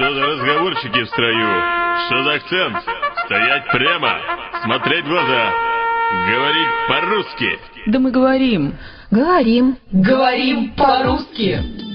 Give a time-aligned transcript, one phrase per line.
[0.00, 1.62] Что за разговорчики в строю?
[2.06, 2.76] Что за акцент?
[3.26, 4.18] Стоять прямо,
[4.64, 5.52] смотреть в глаза,
[6.26, 7.58] говорить по-русски.
[7.84, 8.76] Да мы говорим.
[9.10, 9.76] Говорим.
[9.92, 11.89] Говорим по-русски.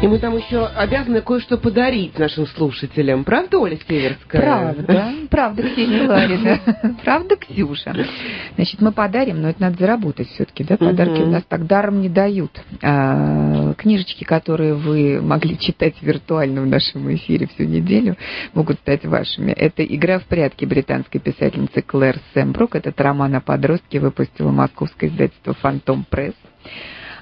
[0.00, 3.24] И мы там еще обязаны кое-что подарить нашим слушателям.
[3.24, 4.40] Правда, Оля Северская?
[4.40, 5.12] Правда.
[5.28, 6.60] Правда, Ксения Ларина.
[7.04, 8.06] Правда, Ксюша.
[8.54, 10.76] Значит, мы подарим, но это надо заработать все-таки, да?
[10.76, 12.62] Подарки у нас так даром не дают.
[12.80, 18.16] А, книжечки, которые вы могли читать виртуально в нашем эфире всю неделю,
[18.54, 19.50] могут стать вашими.
[19.50, 22.76] Это «Игра в прятки» британской писательницы Клэр Сэмбрук.
[22.76, 26.34] Этот роман о подростке выпустила московское издательство «Фантом Пресс».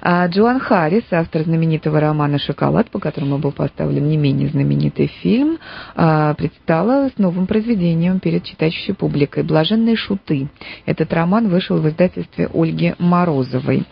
[0.01, 5.57] А Джоан Харрис, автор знаменитого романа «Шоколад», по которому был поставлен не менее знаменитый фильм,
[5.95, 10.49] а, предстала с новым произведением перед читающей публикой «Блаженные шуты».
[10.85, 13.85] Этот роман вышел в издательстве Ольги Морозовой.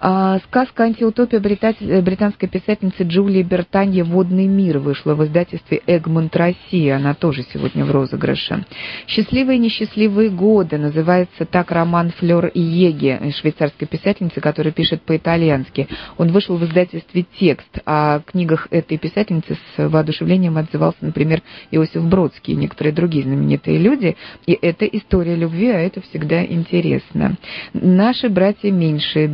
[0.00, 6.96] А, Сказка «Антиутопия» э, британской писательницы Джулии Бертанье «Водный мир» вышла в издательстве «Эгмонт Россия».
[6.96, 8.64] Она тоже сегодня в розыгрыше.
[9.06, 15.88] «Счастливые и несчастливые годы» называется так роман Флёр Еге, швейцарской писательницы, которая пишет по-итальянски.
[16.18, 17.78] Он вышел в издательстве «Текст».
[17.86, 24.16] О книгах этой писательницы с воодушевлением отзывался, например, Иосиф Бродский и некоторые другие знаменитые люди.
[24.46, 27.36] И это история любви, а это всегда интересно.
[27.72, 29.28] «Наши братья меньшие»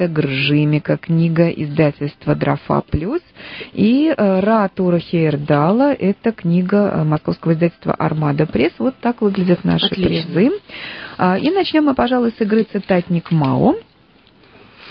[0.00, 3.20] Бернгарда Гржимика, книга издательства «Дрофа плюс».
[3.72, 8.72] И э, «Ра Тура Хейердала»— это книга э, московского издательства «Армада Пресс».
[8.78, 10.34] Вот так выглядят наши Отлично.
[10.34, 10.52] призы.
[11.18, 13.76] А, И начнем мы, пожалуй, с игры «Цитатник Мао».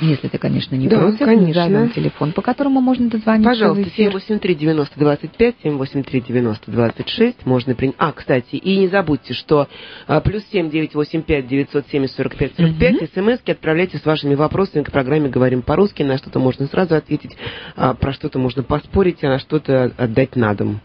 [0.01, 1.65] Если ты, конечно, не Да, против, конечно.
[1.65, 4.15] назовем телефон, по которому можно дозвониться Пожалуйста, в эфир.
[4.15, 7.35] 783-90-25, 783-90-26.
[7.45, 7.95] Можно принять.
[7.97, 9.67] А, кстати, и не забудьте, что
[10.07, 13.09] а, плюс 7-985-970-45-45.
[13.13, 16.03] СМСки отправляйте с вашими вопросами к программе «Говорим по-русски».
[16.03, 17.35] На что-то можно сразу ответить,
[17.75, 20.79] а, про что-то можно поспорить, а на что-то отдать на дом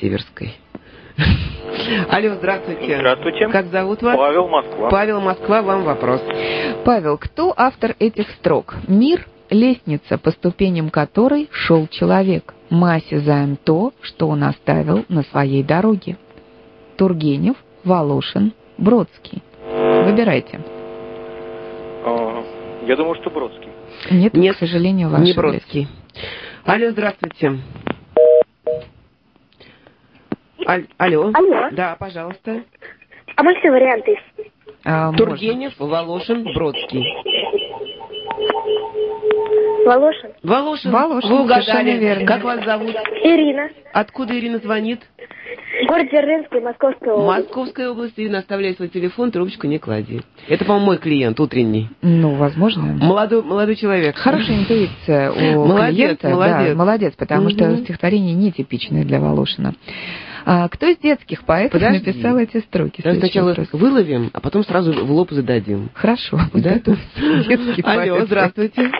[0.00, 0.54] Северской.
[2.10, 2.96] Алло, здравствуйте.
[2.96, 3.48] Здравствуйте.
[3.48, 4.16] Как зовут вас?
[4.16, 4.88] Павел, Москва.
[4.88, 6.22] Павел Москва, вам вопрос.
[6.84, 8.74] Павел, кто автор этих строк?
[8.86, 12.54] Мир— лестница, по ступеням которой шел человек.
[12.70, 16.16] Мы осязаем то, что он оставил на своей дороге.
[16.96, 19.42] Тургенев, Волошин, Бродский.
[19.64, 20.60] Выбирайте.
[22.04, 22.44] А,
[22.86, 23.68] Я думаю, что Бродский.
[24.10, 25.32] Нет, Нет, к сожалению, вы Не.
[25.32, 25.88] Бродский.
[26.64, 27.58] Алло, здравствуйте.
[30.68, 31.30] Аль- Алло.
[31.34, 31.68] Алло.
[31.72, 32.62] Да, пожалуйста.
[33.36, 34.16] А все варианты.
[34.84, 35.18] А, можно.
[35.26, 37.04] Тургенев, Волошин, Бродский.
[39.86, 40.30] Волошин.
[40.42, 41.96] Волошин, Волошин, вы угадали.
[41.98, 42.26] верно.
[42.26, 42.94] Как вас зовут?
[43.22, 43.70] Ирина.
[43.92, 45.00] Откуда Ирина звонит?
[45.86, 47.46] Город Дзержинский, Московская область.
[47.46, 48.14] Московская область.
[48.18, 50.20] Ирина, оставляй свой телефон, трубочку не клади.
[50.48, 51.88] Это, по-моему, мой клиент утренний.
[52.02, 52.82] Ну, возможно.
[52.82, 54.16] Молодой, молодой человек.
[54.16, 56.28] Хорошая интуиция у Молодец, клиента.
[56.28, 56.68] молодец.
[56.68, 57.78] Да, молодец, потому что Мгм.
[57.84, 59.72] стихотворение нетипичное для Волошина.
[60.50, 62.06] А, кто из детских поэтов Подожди.
[62.06, 63.02] написал эти строки?
[63.02, 63.68] Давай сначала вопрос.
[63.72, 65.90] выловим, а потом сразу в лоб зададим.
[65.92, 66.40] Хорошо.
[66.54, 66.78] Да?
[67.84, 68.90] Алло, здравствуйте.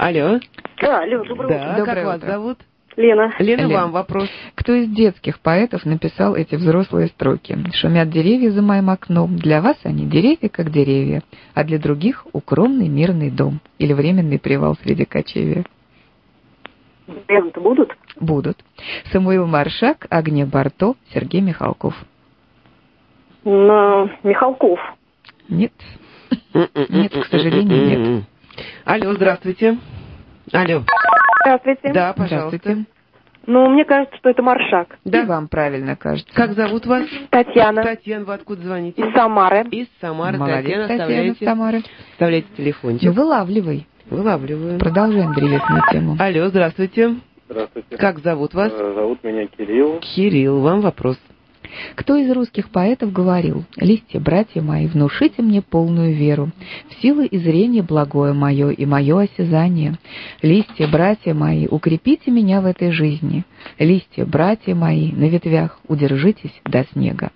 [0.00, 0.40] Алло.
[0.80, 2.30] Да, алло, доброе Да, Доброе как вас утро.
[2.32, 2.58] зовут?
[2.96, 3.32] Лена.
[3.38, 3.70] Лена, Лен.
[3.70, 4.28] вам вопрос.
[4.56, 7.56] Кто из детских поэтов написал эти взрослые строки?
[7.74, 9.36] Шумят деревья за моим окном.
[9.36, 11.22] Для вас они деревья, как деревья,
[11.54, 15.64] а для других укромный мирный дом или временный привал среди кочевья.
[17.12, 17.94] Варианты будут?
[18.20, 18.58] Будут.
[19.12, 21.94] Самуил Маршак, Агния Барто, Сергей Михалков.
[23.44, 24.78] На Михалков.
[25.48, 25.72] Нет.
[26.54, 27.86] Нет, к сожалению,
[28.16, 28.24] нет.
[28.84, 29.78] Алло, здравствуйте.
[30.52, 30.82] Алло.
[31.44, 31.92] Здравствуйте.
[31.92, 32.56] Да, пожалуйста.
[32.58, 32.86] Здравствуйте.
[33.44, 34.98] Ну, мне кажется, что это Маршак.
[35.04, 36.32] И вам правильно кажется.
[36.32, 37.04] Как зовут вас?
[37.30, 37.82] Татьяна.
[37.82, 39.02] Татьяна, вы откуда звоните?
[39.02, 39.62] Из Самары.
[39.70, 40.38] Из Самары.
[40.38, 41.82] Молодец, Татьяна, Татьяна, оставляйте, Самары.
[42.12, 43.12] оставляйте Ну, телефончик.
[43.12, 43.86] вылавливай.
[44.12, 44.78] Вылавливаю.
[44.78, 46.16] Продолжаем древесную тему.
[46.18, 47.16] Алло, здравствуйте.
[47.48, 47.96] Здравствуйте.
[47.96, 48.70] Как зовут вас?
[48.70, 50.00] Э, Зовут меня Кирилл.
[50.00, 51.18] Кирилл, вам вопрос.
[51.94, 56.50] Кто из русских поэтов говорил, «Листья, братья мои, внушите мне полную веру,
[56.90, 59.94] в силы и зрение благое мое и мое осязание.
[60.42, 63.44] Листья, братья мои, укрепите меня в этой жизни.
[63.78, 67.30] Листья, братья мои, на ветвях удержитесь до снега».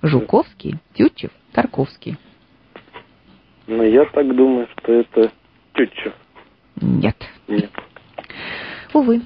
[0.00, 2.16] Жуковский, Тютчев, Тарковский.
[3.66, 5.30] Но я так думаю, что это
[5.74, 6.12] Тютчев.
[6.80, 7.16] Нет.
[7.48, 7.70] Нет.
[8.92, 9.22] Увы.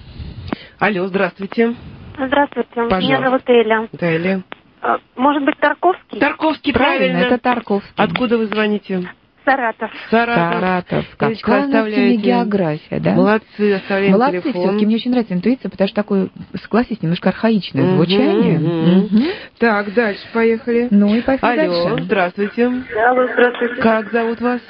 [0.78, 1.74] Алло, здравствуйте.
[2.16, 2.68] Здравствуйте.
[2.74, 2.98] Пожалуйста.
[3.00, 3.88] Меня зовут Эля.
[3.92, 4.42] Далее.
[4.80, 6.18] А, Может быть, Тарковский?
[6.20, 7.34] Тарковский, Правильно, правильно.
[7.34, 7.92] это Тарковский.
[7.96, 9.08] Откуда вы звоните?
[9.48, 9.90] Саратов.
[10.10, 10.52] Саратов.
[10.60, 11.04] Саратов.
[11.20, 12.22] Ирочка, Какая у нас сегодня оставляете.
[12.22, 13.14] география, да?
[13.14, 14.62] Молодцы, оставляем Молодцы телефон.
[14.62, 14.86] все-таки.
[14.86, 16.28] Мне очень нравится интуиция, потому что такое,
[16.62, 18.58] согласись, немножко архаичное Мгм, звучание.
[18.58, 18.98] мгм.
[18.98, 19.22] Мгм.
[19.58, 20.88] Так, дальше поехали.
[20.90, 22.04] Ну и поехали Алло, дальше.
[22.04, 22.66] здравствуйте.
[22.66, 23.74] Алло, здравствуйте.
[23.82, 24.60] Как зовут вас?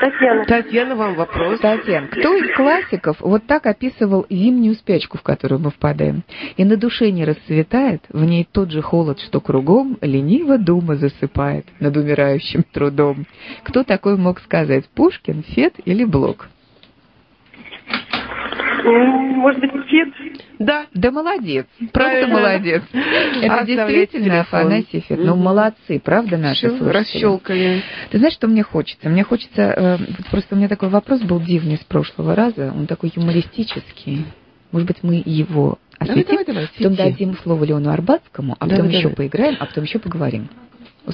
[0.00, 0.44] Татьяна.
[0.46, 1.60] Татьяна, вам вопрос.
[1.60, 6.24] Татьяна, кто из классиков вот так описывал зимнюю спячку, в которую мы впадаем?
[6.56, 11.66] И на душе не расцветает, в ней тот же холод, что кругом, лениво дума засыпает
[11.78, 13.26] над умирающим трудом.
[13.62, 16.48] Кто такой мог сказать, Пушкин, Фет или Блок?
[18.84, 20.08] М, Может быть, Фет?
[20.58, 20.86] Да.
[20.94, 22.82] Да молодец, правда молодец.
[22.92, 24.60] Это Оставляйте действительно телефон.
[24.60, 25.18] Афанасий Фет.
[25.18, 26.92] Ну, молодцы, правда, наши слушатели?
[26.92, 27.82] Расщелкали.
[28.10, 29.08] Ты знаешь, что мне хочется?
[29.08, 29.62] Мне хочется...
[29.62, 32.72] э, вот просто у меня такой вопрос был дивный с прошлого раза.
[32.76, 34.26] Он такой юмористический.
[34.72, 36.24] Может быть, мы его осветим?
[36.30, 39.16] давай, давай, Потом дадим слово Леону Арбатскому, а Давай, потом еще давай.
[39.16, 40.48] поиграем, а потом еще поговорим.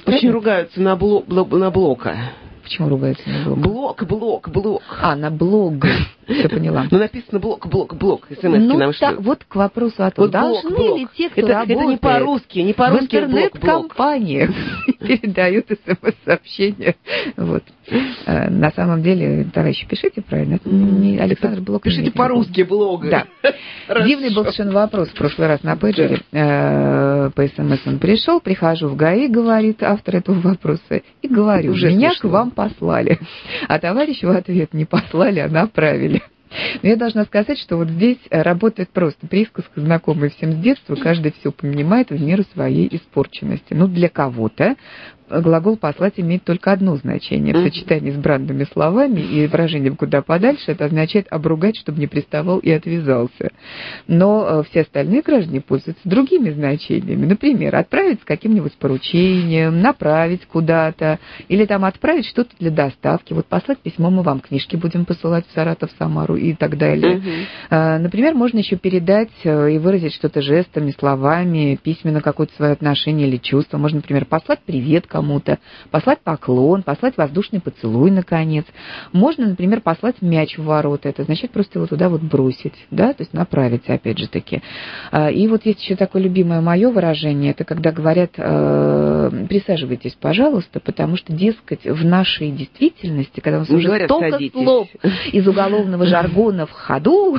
[0.06, 2.16] Очень ругаются на, бло- бло- на блока.
[2.70, 3.58] Почему ругаются на блог?
[3.58, 4.82] Блок, блок, блок.
[5.02, 5.84] А, на блог.
[6.30, 6.86] Все поняла.
[6.90, 8.26] Ну, написано блок, блок, блок.
[8.30, 9.20] СМС Ну, нам так, что?
[9.22, 10.98] вот к вопросу о том, Вот должны блок.
[10.98, 13.22] ли те, кто это, работает это не по-русски, не в по-русски блок.
[13.30, 14.50] интернет-компаниях
[15.00, 16.94] передают смс-сообщения.
[17.36, 17.62] Вот.
[18.26, 20.54] Э, На самом деле, товарищи, пишите правильно.
[20.56, 21.82] Это не Александр Блок.
[21.82, 23.08] Пишите в по-русски блог.
[23.08, 23.24] Да.
[24.04, 26.20] Дивный был совершенно вопрос в прошлый раз на пейджере.
[26.32, 32.12] Э, По смс он пришел, прихожу в ГАИ, говорит автор этого вопроса, и говорю, меня
[32.18, 33.18] к вам послали.
[33.68, 36.19] А товарищ в ответ не послали, а направили.
[36.82, 40.96] Но я должна сказать, что вот здесь э, работает просто присказка, знакомая всем с детства,
[40.96, 43.74] каждый все понимает в меру своей испорченности.
[43.74, 44.76] Ну, для кого-то
[45.30, 47.54] глагол «послать» имеет только одно значение.
[47.54, 52.58] В сочетании с брандными словами и выражением «куда подальше» это означает обругать, чтобы не приставал
[52.58, 53.50] и отвязался.
[54.06, 57.26] Но э, все остальные граждане пользуются другими значениями.
[57.26, 61.18] Например, отправить с каким-нибудь поручением, направить куда-то,
[61.48, 63.32] или там отправить что-то для доставки.
[63.32, 67.22] Вот послать письмо мы вам книжки будем посылать в Саратов, Самару и так далее.
[67.70, 73.28] А, Например, можно еще передать э, и выразить что-то жестами, словами, письменно какое-то свое отношение
[73.28, 73.78] или чувство.
[73.78, 75.58] Можно, например, послать привет кому-то,
[75.90, 78.64] послать поклон, послать воздушный поцелуй, наконец.
[79.12, 81.10] Можно, например, послать мяч в ворота.
[81.10, 84.62] Это означает просто его туда вот бросить, да, то есть направить, опять же таки.
[85.12, 90.80] А, И вот есть еще такое любимое мое выражение, это когда говорят, э, присаживайтесь, пожалуйста,
[90.80, 94.62] потому что, дескать, в нашей действительности, когда у нас уже говорят, столько «Садитесь».
[94.62, 94.88] слов
[95.32, 97.38] из уголовного жаргона в ходу,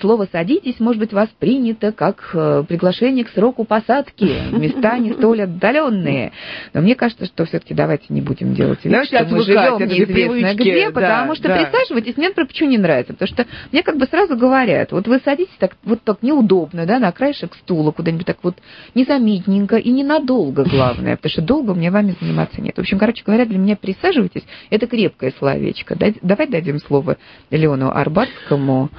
[0.00, 6.32] слово «садитесь» может быть воспринято как э, приглашение к сроку посадки места не столь отдаленные.
[6.74, 10.54] Но мне кажется, что все-таки давайте не будем делать вид, Давайте что мы живем неизвестно
[10.54, 11.56] где, да, потому что да.
[11.56, 15.20] присаживайтесь, мне, например, почему не нравится, потому что мне как бы сразу говорят, вот вы
[15.24, 18.56] садитесь так, вот так неудобно, да, на краешек стула куда-нибудь так вот
[18.94, 22.76] незаметненько и ненадолго, главное, потому что долго мне вами заниматься нет.
[22.76, 25.96] В общем, короче говоря, для меня присаживайтесь, это крепкое словечко.
[26.22, 27.16] Давай дадим слово
[27.50, 28.90] Леону Арбатскому.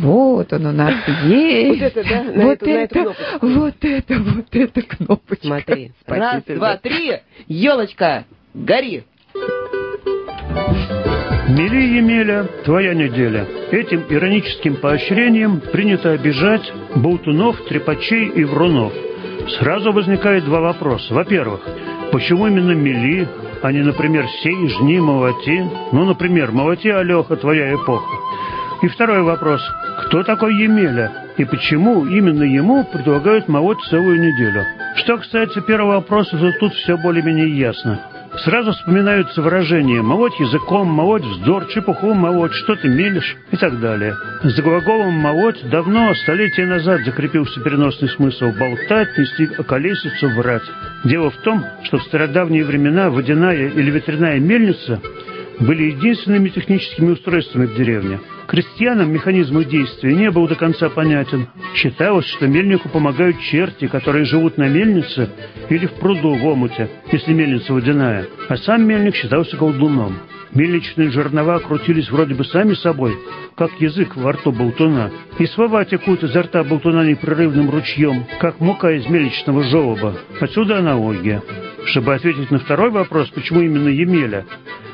[0.00, 0.94] Вот он у нас
[1.24, 1.80] есть.
[1.80, 5.46] Вот это, да, на вот эту- на эту это, вот это, вот эта кнопочка.
[5.46, 5.92] Смотри.
[6.06, 6.58] Раз, Спасибо.
[6.58, 7.12] два, три.
[7.48, 8.24] Елочка,
[8.54, 9.04] гори.
[11.48, 13.44] Мели Емеля, твоя неделя.
[13.72, 18.92] Этим ироническим поощрением принято обижать болтунов, трепачей и врунов.
[19.58, 21.12] Сразу возникает два вопроса.
[21.12, 21.60] Во-первых,
[22.12, 23.26] почему именно мели,
[23.62, 25.68] а не, например, сей, жни, молоти?
[25.92, 28.14] Ну, например, молоти, Алеха, твоя эпоха.
[28.82, 29.60] И второй вопрос.
[30.06, 31.12] Кто такой Емеля?
[31.36, 34.64] И почему именно ему предлагают молоть целую неделю?
[34.96, 38.00] Что касается первого вопроса, то тут все более-менее ясно.
[38.38, 44.14] Сразу вспоминаются выражения «молоть языком», «молоть вздор», «чепуху молоть», «что ты мелешь» и так далее.
[44.44, 50.62] За глаголом «молоть» давно, столетия назад, закрепился переносный смысл «болтать», «нести околесицу», «врать».
[51.04, 55.00] Дело в том, что в стародавние времена водяная или ветряная мельница
[55.60, 58.20] были единственными техническими устройствами в деревне.
[58.46, 61.46] Крестьянам механизм их действия не был до конца понятен.
[61.74, 65.30] Считалось, что мельнику помогают черти, которые живут на мельнице
[65.68, 70.18] или в пруду в омуте, если мельница водяная, а сам мельник считался колдуном.
[70.52, 73.16] Мельничные жернова крутились вроде бы сами собой,
[73.56, 78.90] как язык во рту болтуна, и слова текут изо рта болтуна непрерывным ручьем, как мука
[78.90, 80.16] из мельничного желоба.
[80.40, 81.40] Отсюда аналогия.
[81.84, 84.44] Чтобы ответить на второй вопрос, почему именно Емеля,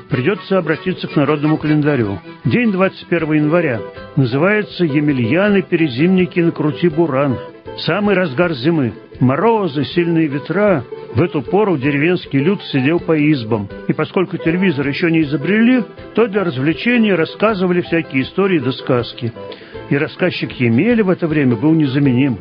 [0.09, 2.19] придется обратиться к народному календарю.
[2.45, 3.81] День 21 января
[4.17, 7.37] называется «Емельяны перезимники на крути буран».
[7.79, 8.95] Самый разгар зимы.
[9.21, 10.85] Морозы, сильные ветра.
[11.15, 13.69] В эту пору деревенский люд сидел по избам.
[13.89, 15.83] И поскольку телевизор еще не изобрели,
[16.15, 19.33] то для развлечения рассказывали всякие истории да сказки.
[19.91, 22.39] И рассказчик Емеля в это время был незаменим.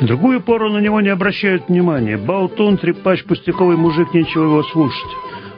[0.00, 2.16] В другую пору на него не обращают внимания.
[2.16, 5.10] Болтун, трепач, пустяковый мужик, нечего его слушать.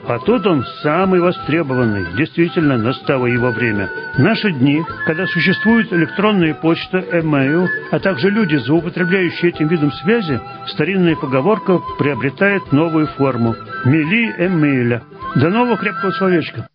[0.05, 2.05] А тут он самый востребованный.
[2.17, 3.89] Действительно, настало его время.
[4.15, 10.41] В наши дни, когда существует электронная почта, email, а также люди, злоупотребляющие этим видом связи,
[10.67, 13.55] старинная поговорка приобретает новую форму.
[13.85, 15.03] Мели эмейля.
[15.35, 16.67] До нового крепкого словечка.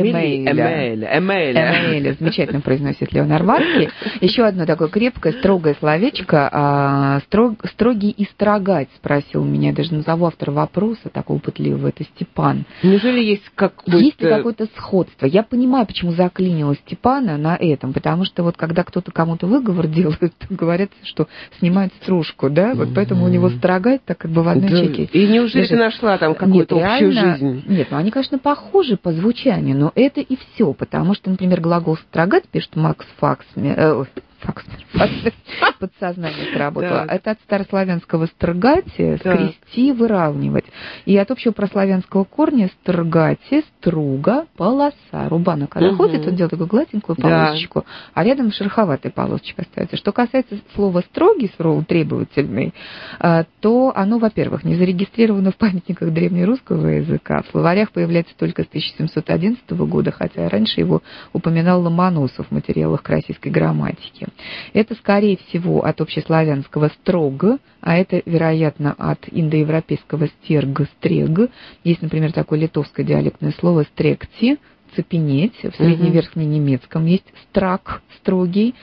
[0.00, 0.52] Эмейля.
[0.52, 1.18] Эмейля.
[1.18, 1.88] Эмейля.
[1.88, 2.16] Эмейля.
[2.18, 3.88] Замечательно произносит Леон Арварский.
[4.20, 6.48] Еще одно такое крепкое, строгое словечко.
[6.52, 9.70] А, строг, строгий и строгать, спросил меня.
[9.70, 11.88] Я даже назову автора вопроса, такого пытливого.
[11.88, 12.64] Это Степан.
[12.82, 13.98] Неужели есть какой-то...
[13.98, 15.26] Есть ли какое-то сходство?
[15.26, 20.32] Я понимаю, почему заклинило Степана на этом, потому что вот когда кто-то кому-то выговор делает,
[20.50, 22.74] говорят, что снимают стружку, да?
[22.74, 24.76] Вот поэтому у него строгать так как бы в одной Да.
[24.80, 25.04] чеке.
[25.12, 25.70] И неужели лежит.
[25.70, 27.64] ты нашла там какую-то общую жизнь?
[27.66, 31.98] Нет, ну они, конечно, похожи по звучанию, но это и все, потому что, например, глагол
[31.98, 34.04] «строгать» пишет Макс Факсмер, э,
[34.44, 35.32] Факсмер,
[35.78, 37.00] подсознание сработало.
[37.00, 37.12] Так.
[37.12, 39.34] Это от старославянского «строгати», Так.
[39.34, 40.64] «скрести», «выравнивать».
[41.04, 45.28] И от общего прославянского корня «строгати», «струга», «полоса».
[45.28, 49.96] Рубана, когда ходит, он делает такую гладенькую полосочку, а рядом шероховатая полосочка остается.
[49.96, 52.72] Что касается слова «строгий», слова «требовательный»,
[53.18, 57.42] а, то оно, во-первых, не зарегистрировано в памятниках древнерусского языка.
[57.42, 63.08] В словарях появляется только с 1711 года, хотя раньше его упоминал Ломоносов в материалах к
[63.08, 64.28] российской грамматике.
[64.72, 67.44] Это, скорее всего, от общеславянского «строг»,
[67.80, 71.50] а это, вероятно, от индоевропейского «стерг», «стрег».
[71.84, 74.58] Есть, например, такое литовское диалектное слово «стректи»,
[74.94, 75.54] цепенеть.
[75.62, 78.74] В средневерхненемецком есть страк, строгий.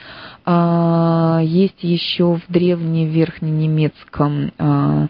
[0.44, 5.08] А, есть еще в древневерхненемецком а,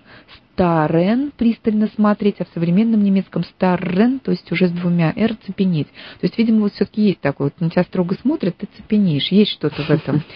[0.52, 5.88] старен, пристально смотреть, а в современном немецком старен, то есть уже с двумя р, цепенеть.
[5.88, 9.52] То есть, видимо, вот все-таки есть такое, вот на тебя строго смотрят, ты цепенеешь, есть
[9.52, 10.22] что-то в этом.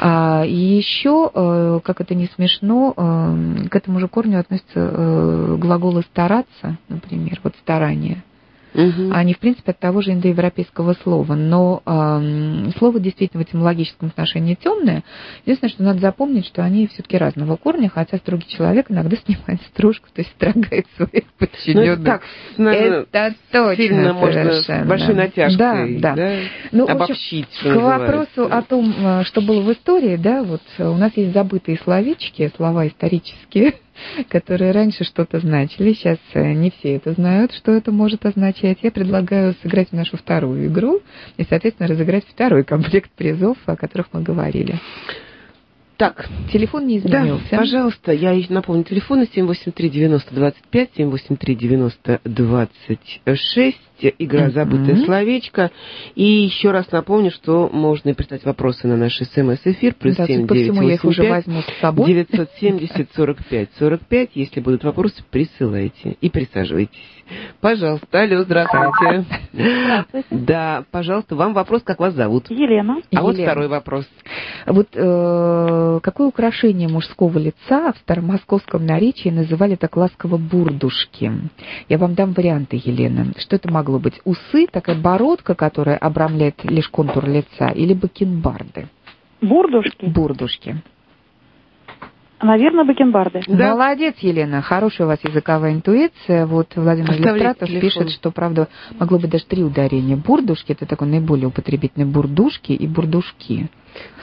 [0.00, 5.56] А, и еще, э, как это не смешно, э, к этому же корню относятся э,
[5.58, 8.22] глаголы стараться, например, вот старание
[8.74, 9.12] Мгм.
[9.12, 11.34] они, в принципе, от того же индоевропейского слова.
[11.34, 15.02] Но эм, слово действительно в этимологическом отношении темное.
[15.44, 20.08] Единственное, что надо запомнить, что они все-таки разного корня, хотя строгий человек иногда снимает стружку,
[20.14, 21.92] то есть строгает своих Ну, подчиненных.
[21.94, 22.22] это так,
[22.56, 24.86] наверное, Это точно сильно можно с совершенно.
[24.88, 26.14] большой натяжкой Да, да.
[26.16, 26.36] да,
[26.72, 30.62] Ну, общем, обобщить, что К вопросу о том, э, что было в истории, да, вот
[30.78, 33.74] э, у нас есть забытые словечки, слова исторические,
[34.28, 35.92] которые раньше что-то значили.
[35.92, 38.78] Сейчас э, не все это знают, что это может означать.
[38.82, 41.00] Я предлагаю сыграть в нашу вторую игру
[41.36, 44.78] и, соответственно, разыграть второй комплект призов, о которых мы говорили.
[45.98, 47.56] Так, Телефон не да, изменился.
[47.56, 53.74] пожалуйста, я напомню, телефоны 783-90-25, 783-90-26,
[54.06, 54.50] игра.
[54.50, 55.70] «Забытое словечко».
[56.14, 60.46] И еще раз напомню, что можно прислать вопросы на наш смс-эфир, плюс Да, судя 7
[60.46, 62.06] по всему, я их уже возьму с собой.
[62.06, 64.30] 970 45 45.
[64.34, 66.98] Если будут вопросы, присылайте и присаживайтесь.
[67.60, 68.06] Пожалуйста.
[68.12, 69.24] Алло, здравствуйте.
[70.30, 72.50] Да, пожалуйста, вам вопрос, как вас зовут?
[72.50, 73.00] Елена.
[73.14, 73.50] А вот Елена.
[73.50, 74.06] второй вопрос.
[74.66, 81.32] Вот э, какое украшение мужского лица в старомосковском наречии называли так ласково бурдушки?
[81.88, 83.32] Я вам дам варианты, Елена.
[83.38, 84.20] Что это могло быть?
[84.24, 88.88] Усы, такая бородка, которая обрамляет лишь контур лица, или бакенбарды?
[89.40, 90.04] Бурдушки.
[90.04, 90.82] Бурдушки.
[92.40, 93.40] Наверное, бакенбарды.
[93.48, 93.72] Да.
[93.72, 96.46] Молодец, Елена, хорошая у вас языковая интуиция.
[96.46, 98.68] Вот Владимир Иллюстратов пишет, что, правда,
[98.98, 100.16] могло быть даже три ударения.
[100.16, 103.68] Бурдушки, это такой наиболее употребительный, бурдушки и бурдушки.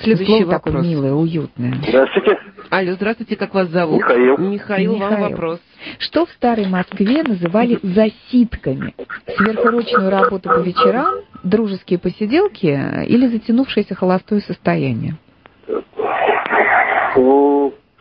[0.02, 0.74] Следующий Слово вопрос.
[0.74, 1.74] такое милое, уютное.
[1.88, 2.38] Здравствуйте.
[2.70, 4.00] Алло, здравствуйте, как вас зовут?
[4.00, 4.38] Михаил.
[4.38, 5.30] Михаил, вам Михаил.
[5.30, 5.60] вопрос.
[6.00, 8.96] Что в старой Москве называли засидками?
[9.36, 15.18] Сверхурочную работу по вечерам, дружеские посиделки или затянувшееся холостое состояние?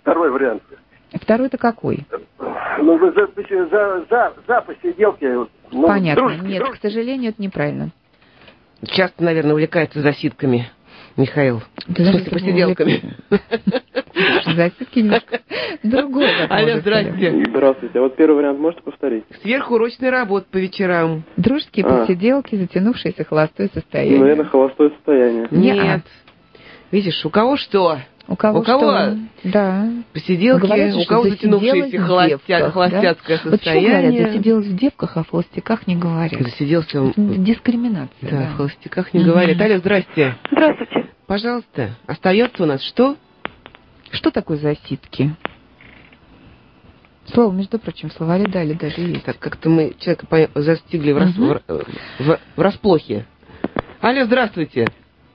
[0.04, 0.62] Второй вариант.
[1.14, 2.00] Второй это какой?
[2.78, 5.24] Ну, за, за, за, за посиделки.
[5.72, 6.20] Ну, Понятно.
[6.22, 6.88] дружеский, Нет, к дружеский.
[6.90, 7.88] сожалению, это неправильно.
[8.84, 10.68] Часто, наверное, увлекается засидками,
[11.16, 11.62] Михаил.
[11.86, 13.02] Ты В смысле, посиделками.
[14.54, 15.40] Засидки немножко
[15.82, 16.28] другое.
[16.48, 17.44] как Алло, здрасте.
[17.48, 17.98] Здравствуйте.
[17.98, 19.24] А вот первый вариант можете повторить?
[19.40, 21.22] Сверхурочная работа по вечерам.
[21.38, 22.00] Дружеские А.
[22.00, 24.18] посиделки, затянувшееся холостое состояние.
[24.20, 25.48] Наверное, холостое состояние.
[25.50, 26.02] Нет.
[26.90, 27.98] Видишь, у кого что?
[28.26, 28.90] У кого у кого?
[28.92, 29.18] что?
[29.44, 29.88] Да.
[30.14, 34.26] Посиделки, Говорят, у что кого затянувшееся холостя- девках, холостяцкое Вот что говорят, состояние.
[34.26, 36.40] засиделась в девках, а в холостяках не говорят.
[36.40, 38.08] Засиделся, в- Дискриминация.
[38.22, 38.46] да, да.
[38.46, 39.28] в холостяках не Мгм.
[39.30, 39.60] говорят.
[39.60, 40.36] Алло, здрасте.
[40.50, 41.10] Здравствуйте.
[41.26, 43.16] Пожалуйста, остается у нас что?
[44.10, 45.34] Что такое засидки?
[47.26, 49.24] Слово, между прочим, в словаре дали даже есть.
[49.24, 51.46] Так, как-то мы человека по- застигли в, рас- Мгм.
[51.46, 51.62] в, р-
[52.20, 53.26] в- в расплохе.
[54.00, 54.86] Алло, здравствуйте.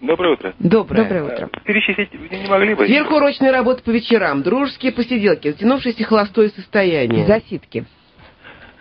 [0.02, 0.54] Доброе утро.
[0.60, 1.04] Доброе.
[1.04, 1.50] Доброе утро.
[1.66, 2.86] Перечислить вы не могли бы?
[2.86, 7.26] Сверхурочная работа по вечерам, дружеские посиделки, затянувшееся холостое состояние.
[7.26, 7.86] Засидки.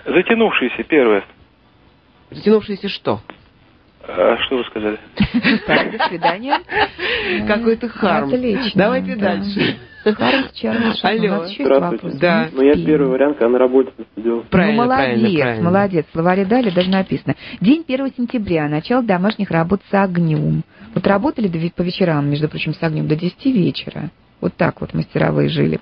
[0.07, 1.25] Затянувшийся, первое.
[2.31, 3.21] Затянувшееся что?
[4.07, 4.99] А что вы сказали?
[5.67, 6.61] Так, до свидания.
[7.47, 8.29] Какой-то харм.
[8.29, 8.71] Отлично.
[8.75, 9.35] Давайте да.
[9.35, 9.77] дальше.
[10.17, 11.05] С Чарльз.
[11.05, 11.19] Алло.
[11.19, 12.05] У нас еще есть Здравствуйте.
[12.05, 12.15] вопрос.
[12.21, 12.49] Да.
[12.53, 14.43] Ну, я первый вариант, когда на работе сидел.
[14.51, 15.65] Правильно, ну, молодец, правильно, правильно.
[15.65, 16.07] молодец.
[16.07, 17.35] В словаре дали, даже написано.
[17.61, 20.63] День 1 сентября, начало домашних работ с огнем.
[20.95, 24.11] Вот работали по вечерам, между прочим, с огнем до 10 вечера.
[24.41, 25.81] Вот так вот мастеровые жили.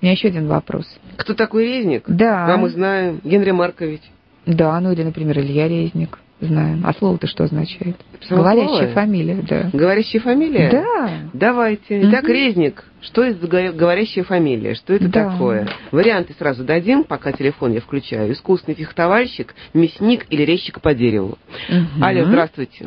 [0.00, 0.86] У меня еще один вопрос.
[1.16, 2.04] Кто такой резник?
[2.06, 2.52] Да.
[2.52, 3.20] А мы знаем.
[3.24, 4.02] Генри Маркович.
[4.44, 6.18] Да, ну или, например, Илья Резник.
[6.38, 6.82] Знаем.
[6.84, 7.96] А слово-то что означает?
[8.28, 9.70] Само Говорящая фамилия, да.
[9.72, 10.70] Говорящая фамилия?
[10.70, 11.10] Да.
[11.32, 12.02] Давайте.
[12.10, 12.84] Итак, резник.
[13.00, 14.74] Что это говорящая фамилия?
[14.74, 15.30] Что это Да.
[15.30, 15.66] такое?
[15.92, 18.32] Варианты сразу дадим, пока телефон я включаю.
[18.32, 21.38] Искусный фехтовальщик, мясник или резчик по дереву.
[21.70, 22.04] Мгм.
[22.04, 22.86] Алло, здравствуйте.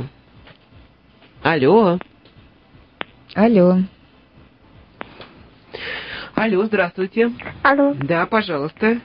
[1.41, 1.97] Алло.
[3.33, 3.79] Алло.
[6.35, 7.31] Алло, здравствуйте.
[7.63, 8.99] Алло, Да, пожалуйста.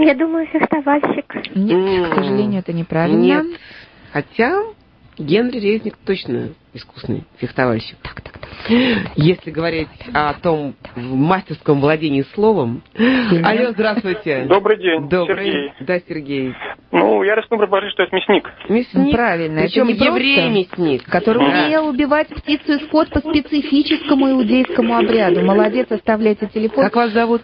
[0.00, 1.34] Я думаю, фехтовальщик.
[1.54, 3.20] Нет, М, к сожалению, это неправильно.
[3.20, 3.46] Нет.
[4.12, 4.58] Хотя
[5.18, 7.96] Генри Резник точно искусный фехтовальщик.
[8.02, 8.48] Так, так, так.
[9.16, 12.82] Если говорить о том мастерском владении словом.
[12.96, 14.46] Алло, здравствуйте.
[14.48, 15.44] Добрый день, Добрый.
[15.44, 15.72] Сергей.
[15.80, 16.54] Да, Сергей.
[16.92, 18.50] Ну, я рискну предположить, что это мясник.
[18.68, 19.14] Мясник.
[19.14, 21.04] Правильно, это Причем еврей-мясник.
[21.04, 21.66] который Да.
[21.66, 25.42] умел убивать птицу и скот по специфическому иудейскому обряду.
[25.42, 26.84] Молодец, оставляйте телефон.
[26.84, 27.42] Как вас зовут?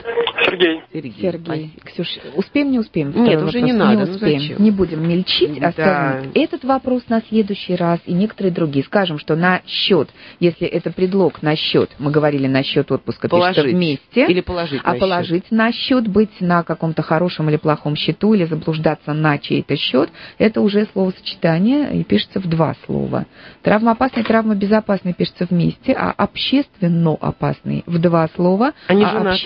[0.50, 0.83] Сергей.
[0.93, 1.14] Сергей.
[1.21, 1.73] Сергей.
[1.85, 3.09] Ксюш, успеем, не успеем?
[3.09, 3.62] Нет, Второй уже вопрос.
[3.64, 4.40] не надо, Не ну успеем.
[4.40, 4.62] зачем?
[4.62, 5.69] не будем мельчить, Да.
[5.69, 8.85] оставим этот вопрос на следующий раз и некоторые другие.
[8.85, 10.09] Скажем, что на счет,
[10.40, 13.75] если это предлог на счет, мы говорили на счет отпуска, пишется Положить.
[13.75, 14.26] вместе.
[14.26, 18.45] Или положить А на положить на счет, быть на каком-то хорошем или плохом счету, или
[18.45, 23.26] заблуждаться на чей-то счет, это уже словосочетание и пишется в два слова.
[23.62, 29.37] Травмоопасный, травмобезопасный пишется вместе, а общественно опасный в два слова, А не а женат.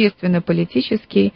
[0.92, 1.32] Общественно-политический...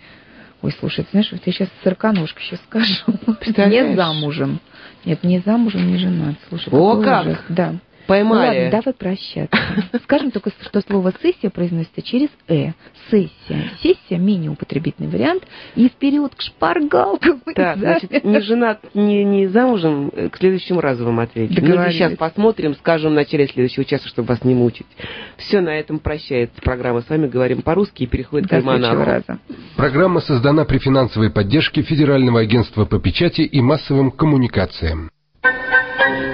[0.63, 3.05] Ой, слушай, ты знаешь, вот я сейчас сороконожка сейчас скажу.
[3.69, 4.61] Не замужем.
[5.05, 6.35] Нет, не замужем, не женат.
[6.49, 7.27] Слушай, О, как!
[7.27, 7.39] ужас.
[7.49, 7.75] Да.
[8.07, 8.59] Поймали.
[8.59, 9.59] Ну ладно, давай прощаться.
[10.05, 12.73] Скажем только, что слово «сессия» произносится через «э».
[13.11, 13.71] Сессия.
[13.83, 15.45] Сессия– менее употребительный вариант.
[15.75, 17.43] И вперед к шпаргалкам.
[17.55, 21.65] Так, значит, не женат, не, не замужем, э, к следующему разу вам ответим.
[21.65, 24.87] Ну, сейчас посмотрим, скажем в начале следующего часа, чтобы вас не мучить.
[25.37, 27.03] Все, на этом прощается программа.
[27.03, 29.39] С вами говорим по-русски и переходит к альманаху.
[29.77, 35.11] Программа создана при финансовой поддержке Федерального агентства по печати и массовым коммуникациям.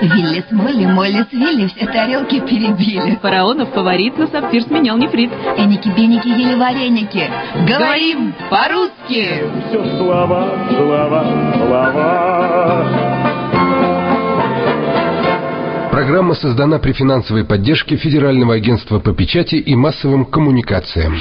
[0.03, 3.17] Виллис Молли, Моллис Вилли, все тарелки перебили.
[3.23, 5.31] Фараонов фаворит на сапфир сменял нефрит.
[5.57, 7.31] Эники-беники ели вареники.
[7.67, 9.45] Говорим по-русски.
[9.69, 11.25] Все слова, слова,
[11.57, 13.13] слова.
[15.93, 21.15] Программа создана при финансовой поддержке Федерального агентства по печати и массовым коммуникациям.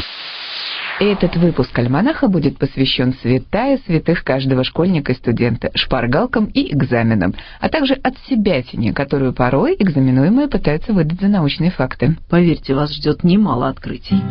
[1.02, 7.70] Этот выпуск «Альманаха» будет посвящен святая святых каждого школьника и студента, шпаргалкам и экзаменам, а
[7.70, 12.18] также от себятине, которую порой экзаменуемые пытаются выдать за научные факты.
[12.30, 14.22] Поверьте, вас ждет немало открытий.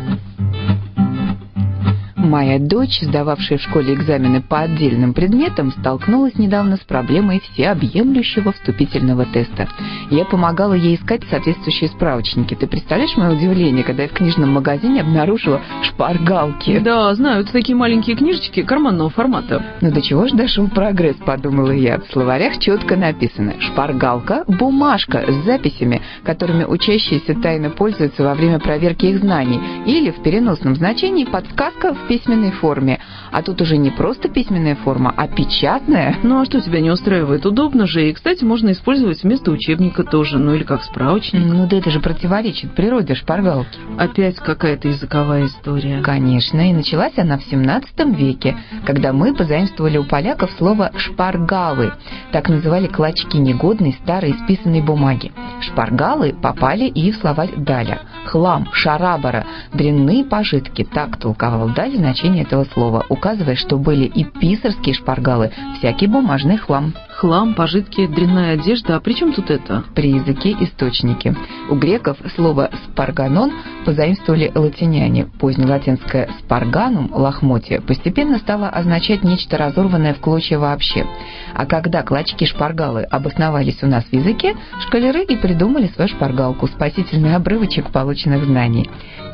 [2.23, 9.25] Моя дочь, сдававшая в школе экзамены по отдельным предметам, столкнулась недавно с проблемой всеобъемлющего вступительного
[9.25, 9.67] теста.
[10.11, 12.53] Я помогала ей искать соответствующие справочники.
[12.53, 16.77] Ты представляешь мое удивление, когда я в книжном магазине обнаружила шпаргалки?
[16.79, 19.63] Да, знаю, это такие маленькие книжечки карманного формата.
[19.81, 21.97] Ну до чего ж дошел прогресс, подумала я.
[21.99, 29.07] В словарях четко написано «шпаргалка»— бумажка с записями, которыми учащиеся тайно пользуются во время проверки
[29.07, 32.99] их знаний, или в переносном значении подсказка в письменной форме.
[33.31, 36.17] А тут уже не просто письменная форма, а печатная.
[36.23, 37.45] Ну а что тебя не устраивает?
[37.45, 38.09] Удобно же.
[38.09, 40.37] И, кстати, можно использовать вместо учебника тоже.
[40.37, 41.41] Ну или как справочник.
[41.41, 43.79] Ну да это же противоречит природе шпаргалки.
[43.97, 46.01] Опять какая-то языковая история.
[46.01, 51.93] Конечно, и началась она в 17 веке, когда мы позаимствовали у поляков слово «шпаргалы».
[52.33, 55.31] Так называли клочки негодной старой списанной бумаги.
[55.61, 58.01] Шпаргалы попали и в словарь Даля.
[58.25, 60.83] Хлам, шарабара, дрянные пожитки.
[60.83, 66.93] Так толковал Даль значение этого слова, указывая, что были и писарские шпаргалы, всякий бумажный хлам.
[67.21, 68.95] Хлам, пожитки, дрянная одежда.
[68.95, 69.83] А при чем тут это?
[69.93, 71.35] Приязыки, источники.
[71.69, 73.51] У греков слово «спарганон»
[73.85, 75.27] позаимствовали латиняне.
[75.39, 81.05] Позднелатинское «спарганум»– лохмотье постепенно стало означать нечто разорванное в клочья вообще.
[81.53, 84.55] А когда клочки-шпаргалы обосновались у нас в языке,
[84.87, 88.89] шкалеры и придумали свою шпаргалку– спасительный обрывочек полученных знаний.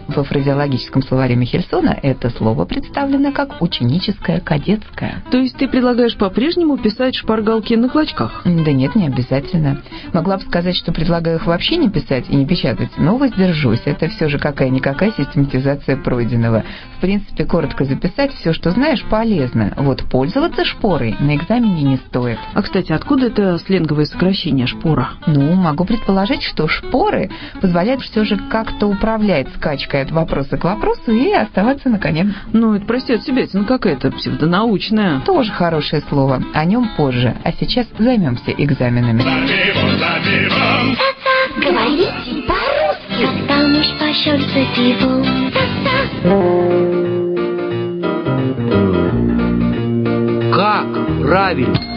[0.07, 5.21] Во фразеологическом словаре Михельсона это слово представлено как ученическое, кадетское.
[5.31, 8.41] То есть ты предлагаешь по-прежнему писать шпаргалки на клочках?
[8.45, 9.81] Да нет, не обязательно.
[10.13, 13.81] Могла бы сказать, что предлагаю их вообще не писать и не печатать, но воздержусь.
[13.83, 16.63] Это все же какая-никакая систематизация пройденного.
[16.97, 19.73] В принципе, коротко записать все, что знаешь, полезно.
[19.75, 22.39] Вот пользоваться шпорой на экзамене не стоит.
[22.53, 25.09] А, кстати, откуда это сленговое сокращение шпора?
[25.25, 27.29] Ну, могу предположить, что шпоры
[27.61, 32.33] позволяют все же как-то управлять скачкой от вопроса к вопросу и оставаться на коне.
[32.53, 35.21] Ну, это, прости, от себя, это какая-то псевдонаучная.
[35.21, 36.43] Тоже хорошее слово.
[36.53, 37.35] О нем позже.
[37.43, 39.21] А сейчас займемся экзаменами.
[41.57, 43.25] Говорите по-русски.
[43.25, 45.25] Когда муж пошел за пивом.
[50.51, 50.87] Как
[51.21, 51.96] правильно?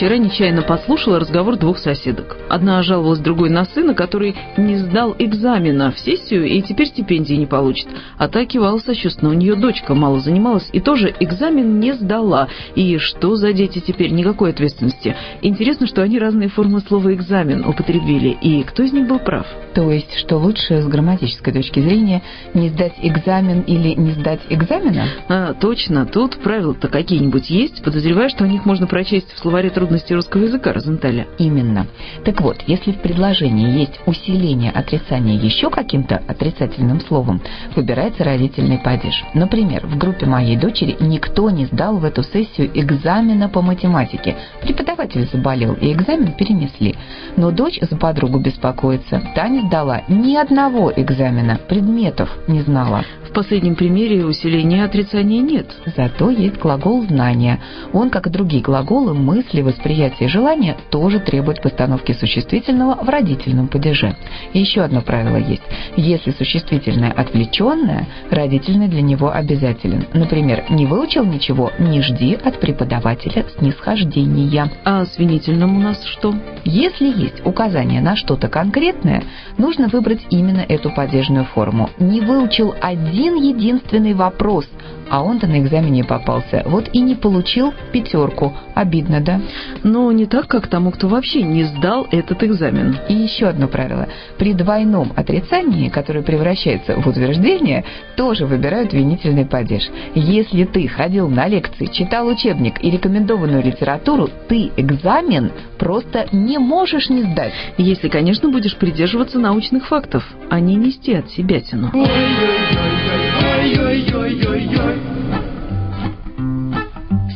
[0.00, 2.38] Вчера нечаянно подслушала разговор двух соседок.
[2.48, 7.44] Одна жаловалась другой на сына, который не сдал экзамена в сессию и теперь стипендии не
[7.44, 7.86] получит.
[8.16, 9.30] А та кивала сочувственно.
[9.30, 12.48] У нее дочка мало занималась и тоже экзамен не сдала.
[12.74, 14.10] И что за дети теперь?
[14.10, 15.16] Никакой ответственности.
[15.42, 18.30] Интересно, что они разные формы слова «экзамен» употребили.
[18.40, 19.46] И кто из них был прав?
[19.74, 22.22] То есть, что лучше с грамматической точки зрения
[22.54, 25.08] не сдать экзамен или не сдать экзамена?
[25.28, 26.06] А, точно.
[26.06, 27.82] Тут правила-то какие-нибудь есть.
[27.84, 31.26] Подозреваю, что о них можно прочесть в словаре трудностей русского языка Розенталя.
[31.38, 31.88] Именно.
[32.24, 37.42] Так вот, если в предложении есть усиление отрицания еще каким-то отрицательным словом,
[37.74, 39.24] выбирается родительный падеж.
[39.34, 44.36] Например, в группе моей дочери никто не сдал в эту сессию экзамена по математике.
[44.62, 46.94] Преподаватель заболел, и экзамен перенесли.
[47.36, 49.20] Но дочь за подругу беспокоится.
[49.34, 53.04] Та не сдала ни одного экзамена, предметов не знала.
[53.30, 55.66] В последнем примере усиления отрицания нет.
[55.96, 57.60] Зато есть глагол «знания».
[57.92, 63.68] Он, как и другие глаголы, мысли, восприятие и желания, тоже требует постановки существительного в родительном
[63.68, 64.16] падеже.
[64.52, 65.62] И еще одно правило есть.
[65.96, 70.06] Если существительное отвлеченное, родительный для него обязателен.
[70.12, 74.72] Например, не выучил ничего, не жди от преподавателя снисхождения.
[74.84, 76.34] А с винительным у нас что?
[76.64, 79.22] Если есть указание на что-то конкретное,
[79.56, 81.90] нужно выбрать именно эту падежную форму.
[82.00, 84.66] Не выучил один единственный вопрос,
[85.10, 86.62] а он-то на экзамене попался.
[86.66, 88.54] Вот и не получил пятерку.
[88.74, 89.40] Обидно, да?
[89.82, 92.96] Но не так, как тому, кто вообще не сдал этот экзамен.
[93.08, 94.08] И еще одно правило.
[94.38, 97.84] При двойном отрицании, которое превращается в утверждение,
[98.16, 99.88] тоже выбирают винительный падеж.
[100.14, 107.10] Если ты ходил на лекции, читал учебник и рекомендованную литературу, ты экзамен просто не можешь
[107.10, 107.52] не сдать.
[107.76, 111.90] Если, конечно, будешь придерживаться научных фактов, а не нести от себя тяну.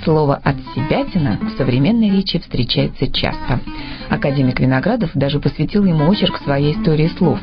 [0.05, 3.61] Слово «отсебятина» в современной речи встречается часто.
[4.11, 7.39] Академик Виноградов даже посвятил ему очерк своей истории слов.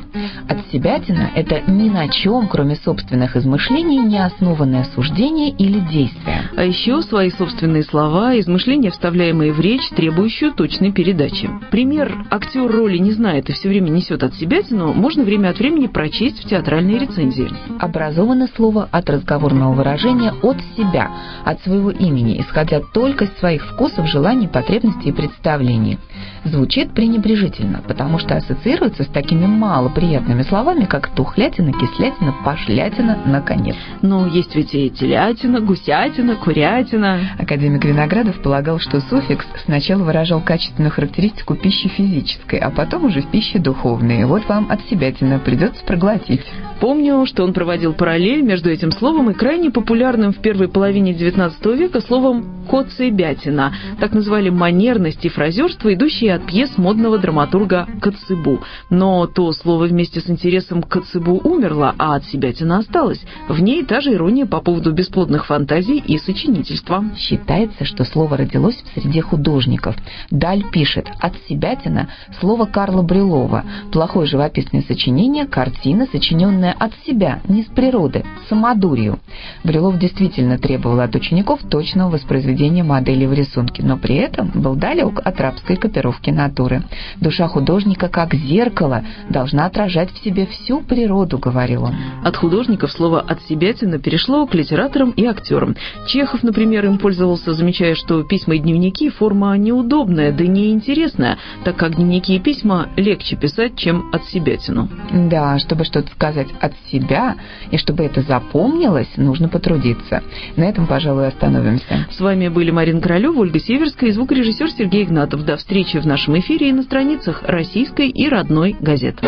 [0.51, 6.49] «Отсебятина»— это ни на чем, кроме собственных измышлений, не основанное суждение или действие.
[6.57, 11.49] А еще свои собственные слова, измышления, вставляемые в речь, требующую точной передачи.
[11.71, 15.87] Пример «актер роли не знает и все время несет от себятину» можно время от времени
[15.87, 17.49] прочесть в театральной рецензии.
[17.79, 21.11] Образовано слово от разговорного выражения «от себя»,
[21.45, 25.97] от своего имени, исходя только из своих вкусов, желаний, потребностей и представлений.
[26.43, 33.75] Звучит пренебрежительно, потому что ассоциируется с такими малоприятными словами, как тухлятина, кислятина, пошлятина, наконец.
[34.01, 37.19] Но есть ведь и телятина, гусятина, курятина.
[37.37, 43.31] Академик Виноградов полагал, что суффикс сначала выражал качественную характеристику пищи физической, а потом уже в
[43.31, 44.25] пище духовной.
[44.25, 46.45] Вот вам от себятина придется проглотить.
[46.81, 51.77] Помню, что он проводил параллель между этим словом и крайне популярным в первой половине XIX
[51.77, 53.71] века словом «коцебятина».
[53.99, 58.61] Так называли манерность и фразерство, идущие от пьес модного драматурга Коцебу.
[58.89, 63.21] Но то слово вместе с интересом к Коцебу умерло, а от себятина осталось.
[63.49, 67.03] В ней та же ирония по поводу бесплодных фантазий и сочинительства.
[67.17, 69.95] Считается, что слово родилось в среде художников.
[70.29, 73.63] Даль пишет «от себятина» слово Карла Брюлова.
[73.91, 79.19] Плохое живописное сочинение, картина, сочиненная от себя, не с природы, самодурью.
[79.63, 85.19] Брюлов действительно требовал от учеников точного воспроизведения модели в рисунке, но при этом был далек
[85.23, 86.83] от рабской копировки натуры.
[87.19, 91.95] Душа художника, как зеркало, должна отражать в себе всю природу, говорил он.
[92.23, 95.75] От художников слово «от себятина» перешло к литераторам и актерам.
[96.07, 101.95] Чехов, например, им пользовался, замечая, что письма и дневники– форма неудобная, да неинтересная, так как
[101.95, 104.89] дневники и письма легче писать, чем от себятину.
[105.11, 107.35] Да, чтобы что-то сказать от себя,
[107.71, 110.23] и чтобы это запомнилось, нужно потрудиться.
[110.55, 112.07] На этом, пожалуй, остановимся.
[112.09, 115.45] С вами были Марина Королева, Ольга Северская и звукорежиссер Сергей Игнатов.
[115.45, 119.27] До встречи в нашем эфире и на страницах российской и родной газеты.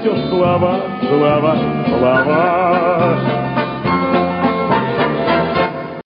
[0.00, 1.56] Все слова, слова,
[1.88, 3.41] слова.